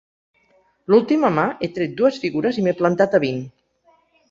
L'última 0.93 1.29
mà 1.35 1.43
he 1.51 1.69
tret 1.77 1.95
dues 2.01 2.19
figures 2.25 2.59
i 2.59 2.65
m'he 2.69 2.75
plantat 2.83 3.17
a 3.19 3.23
vint. 3.29 3.41